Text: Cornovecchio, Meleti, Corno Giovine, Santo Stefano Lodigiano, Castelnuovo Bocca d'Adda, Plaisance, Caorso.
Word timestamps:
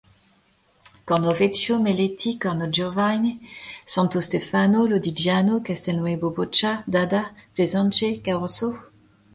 Cornovecchio, 1.05 1.79
Meleti, 1.79 2.39
Corno 2.39 2.67
Giovine, 2.69 3.37
Santo 3.85 4.19
Stefano 4.19 4.87
Lodigiano, 4.87 5.61
Castelnuovo 5.61 6.31
Bocca 6.31 6.81
d'Adda, 6.87 7.31
Plaisance, 7.53 8.19
Caorso. 8.19 8.89